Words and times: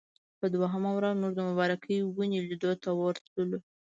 په 0.39 0.45
دویمه 0.53 0.91
ورځ 0.93 1.13
موږ 1.21 1.31
د 1.35 1.39
مبارکې 1.49 1.95
ونې 2.15 2.39
لیدلو 2.47 2.73
ته 2.83 2.89
ورتللو. 3.01 3.59